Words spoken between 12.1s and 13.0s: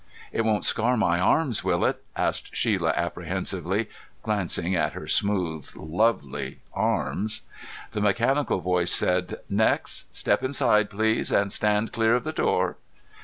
of the door."